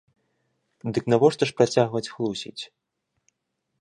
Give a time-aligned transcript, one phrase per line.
[0.95, 2.59] Дык навошта ж працягваць хлусіць?